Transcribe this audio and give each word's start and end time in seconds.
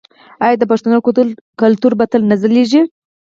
آیا 0.45 0.55
د 0.59 0.63
پښتنو 0.71 0.97
کلتور 1.61 1.91
به 1.99 2.05
تل 2.11 2.21
نه 2.31 2.35
ځلیږي؟ 2.41 2.81